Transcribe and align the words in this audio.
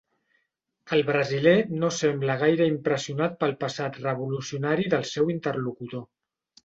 El 0.95 1.03
brasiler 1.09 1.53
no 1.83 1.91
sembla 1.99 2.37
gaire 2.43 2.67
impressionat 2.71 3.37
pel 3.45 3.55
passat 3.65 4.03
revolucionari 4.09 4.89
del 4.95 5.07
seu 5.15 5.31
interlocutor. 5.35 6.03